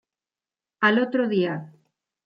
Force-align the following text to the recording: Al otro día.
Al 0.79 0.97
otro 0.97 1.27
día. 1.29 1.71